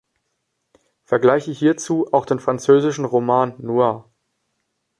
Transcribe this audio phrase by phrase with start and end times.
[1.03, 4.09] Vergleiche hierzu auch den französischen Roman Noir.